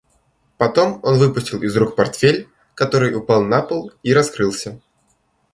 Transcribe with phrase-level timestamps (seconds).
[0.57, 4.81] Потом он выпустил из рук портфель, который упал на пол и раскрылся.